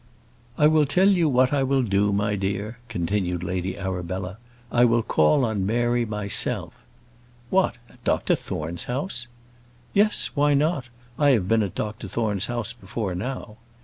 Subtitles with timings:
[0.57, 4.39] "I will tell you what I will do, my dear," continued Lady Arabella;
[4.71, 6.73] "I will call on Mary myself."
[7.51, 7.75] "What!
[7.87, 9.27] at Dr Thorne's house?"
[9.93, 10.85] "Yes; why not?
[11.19, 13.57] I have been at Dr Thorne's house before now."